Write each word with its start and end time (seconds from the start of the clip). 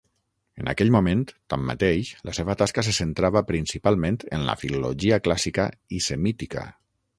En 0.61 0.69
aquell 0.69 0.91
moment, 0.93 1.19
tanmateix, 1.53 2.09
la 2.29 2.33
seva 2.37 2.55
tasca 2.63 2.85
se 2.89 2.95
centrava 2.99 3.45
principalment 3.51 4.19
en 4.39 4.49
la 4.49 4.59
filologia 4.65 5.23
clàssica 5.29 5.71
i 6.01 6.05
semítica. 6.11 6.69